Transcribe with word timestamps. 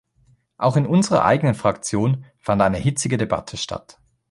Auch 0.57 0.77
in 0.77 0.87
unserer 0.87 1.25
eigenen 1.25 1.53
Fraktion 1.53 2.25
fand 2.39 2.59
eine 2.63 2.79
hitzige 2.79 3.17
Debatte 3.19 3.55
statt. 3.55 3.99